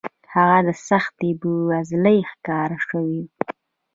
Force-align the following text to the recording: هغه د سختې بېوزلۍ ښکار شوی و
هغه 0.33 0.59
د 0.67 0.69
سختې 0.87 1.29
بېوزلۍ 1.41 2.19
ښکار 2.31 2.69
شوی 2.87 3.15
و 3.23 3.27